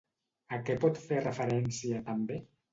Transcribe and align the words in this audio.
A 0.57 0.57
què 0.69 0.77
pot 0.85 0.97
fer 1.05 1.21
referència, 1.27 2.03
també? 2.11 2.43